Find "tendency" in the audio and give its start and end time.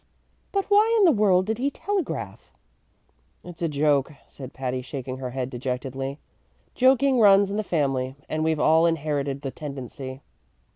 9.51-10.23